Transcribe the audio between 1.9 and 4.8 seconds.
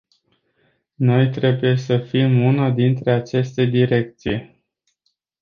fim una dintre aceste direcții.